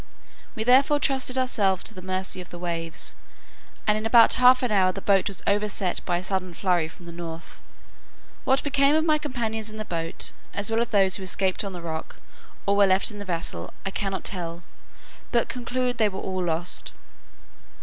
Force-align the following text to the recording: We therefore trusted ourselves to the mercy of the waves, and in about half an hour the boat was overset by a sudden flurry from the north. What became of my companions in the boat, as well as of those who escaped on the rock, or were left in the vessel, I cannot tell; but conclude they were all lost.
We 0.55 0.63
therefore 0.63 0.99
trusted 0.99 1.37
ourselves 1.37 1.83
to 1.83 1.93
the 1.93 2.01
mercy 2.01 2.41
of 2.41 2.49
the 2.49 2.57
waves, 2.57 3.13
and 3.85 3.99
in 3.99 4.03
about 4.07 4.33
half 4.33 4.63
an 4.63 4.71
hour 4.71 4.91
the 4.91 4.99
boat 4.99 5.27
was 5.27 5.43
overset 5.45 6.03
by 6.05 6.17
a 6.17 6.23
sudden 6.23 6.55
flurry 6.55 6.87
from 6.87 7.05
the 7.05 7.11
north. 7.11 7.61
What 8.43 8.63
became 8.63 8.95
of 8.95 9.05
my 9.05 9.19
companions 9.19 9.69
in 9.69 9.77
the 9.77 9.85
boat, 9.85 10.31
as 10.55 10.71
well 10.71 10.79
as 10.79 10.87
of 10.87 10.91
those 10.91 11.17
who 11.17 11.21
escaped 11.23 11.63
on 11.63 11.73
the 11.73 11.83
rock, 11.83 12.15
or 12.65 12.75
were 12.75 12.87
left 12.87 13.11
in 13.11 13.19
the 13.19 13.25
vessel, 13.25 13.75
I 13.85 13.91
cannot 13.91 14.23
tell; 14.23 14.63
but 15.31 15.49
conclude 15.49 15.99
they 15.99 16.09
were 16.09 16.19
all 16.19 16.43
lost. 16.45 16.93